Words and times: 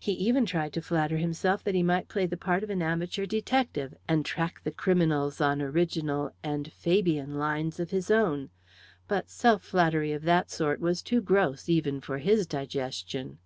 He 0.00 0.12
even 0.12 0.46
tried 0.46 0.72
to 0.72 0.80
flatter 0.80 1.18
himself 1.18 1.62
that 1.64 1.74
he 1.74 1.82
might 1.82 2.08
play 2.08 2.24
the 2.24 2.38
part 2.38 2.62
of 2.62 2.70
an 2.70 2.80
amateur 2.80 3.26
detective, 3.26 3.94
and 4.08 4.24
track 4.24 4.62
the 4.64 4.70
criminals 4.70 5.42
on 5.42 5.60
original 5.60 6.32
and 6.42 6.72
Fabian! 6.72 7.34
lines 7.34 7.78
of 7.78 7.90
his 7.90 8.10
own; 8.10 8.48
but 9.08 9.28
self 9.28 9.62
flattery 9.62 10.12
of 10.12 10.22
that 10.22 10.50
sort 10.50 10.80
was 10.80 11.02
too 11.02 11.20
gross 11.20 11.68
even 11.68 12.00
for 12.00 12.16
his 12.16 12.46
digestion. 12.46 13.40